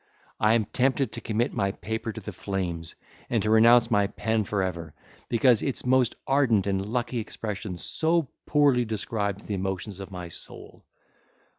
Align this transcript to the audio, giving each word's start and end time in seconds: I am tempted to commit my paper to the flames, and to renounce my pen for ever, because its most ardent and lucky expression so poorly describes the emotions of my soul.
I 0.39 0.55
am 0.55 0.65
tempted 0.65 1.11
to 1.11 1.21
commit 1.21 1.53
my 1.53 1.73
paper 1.73 2.11
to 2.11 2.19
the 2.19 2.31
flames, 2.33 2.95
and 3.29 3.43
to 3.43 3.51
renounce 3.51 3.91
my 3.91 4.07
pen 4.07 4.45
for 4.45 4.63
ever, 4.63 4.95
because 5.29 5.61
its 5.61 5.85
most 5.85 6.15
ardent 6.25 6.65
and 6.65 6.83
lucky 6.83 7.19
expression 7.19 7.77
so 7.77 8.27
poorly 8.47 8.83
describes 8.83 9.43
the 9.43 9.53
emotions 9.53 9.99
of 9.99 10.09
my 10.09 10.27
soul. 10.29 10.85